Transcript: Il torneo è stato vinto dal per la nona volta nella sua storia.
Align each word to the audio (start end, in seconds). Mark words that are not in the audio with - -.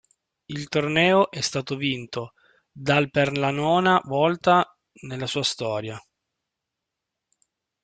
Il 0.45 0.67
torneo 0.67 1.29
è 1.29 1.41
stato 1.41 1.75
vinto 1.75 2.33
dal 2.71 3.11
per 3.11 3.37
la 3.37 3.51
nona 3.51 4.01
volta 4.03 4.67
nella 5.01 5.27
sua 5.27 5.43
storia. 5.43 6.03